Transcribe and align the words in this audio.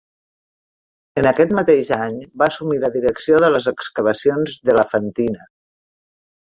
En 1.21 1.29
aquest 1.31 1.53
mateix 1.59 1.91
any, 1.99 2.17
va 2.43 2.47
assumir 2.53 2.81
la 2.85 2.93
direcció 2.99 3.43
de 3.45 3.53
les 3.59 3.71
excavacions 3.77 4.61
d'Elefantina. 4.67 5.51